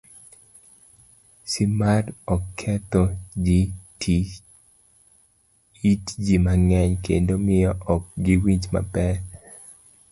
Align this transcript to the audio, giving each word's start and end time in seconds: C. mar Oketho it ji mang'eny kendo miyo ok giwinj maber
C. 1.49 1.51
mar 1.79 2.03
Oketho 2.35 3.01
it 5.91 6.05
ji 6.25 6.35
mang'eny 6.45 6.91
kendo 7.05 7.33
miyo 7.45 7.71
ok 7.93 8.03
giwinj 8.23 8.63
maber 8.73 9.15